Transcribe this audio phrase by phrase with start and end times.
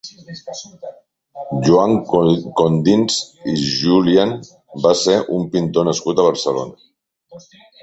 [1.67, 1.93] Joan
[2.61, 3.19] Condins
[3.53, 4.33] i Julián
[4.89, 7.43] va ser un pintor nascut a Barcelona.